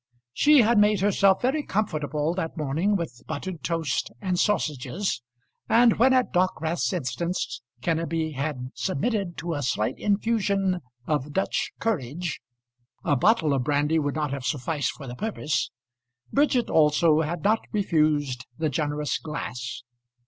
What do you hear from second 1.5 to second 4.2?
comfortable that morning with buttered toast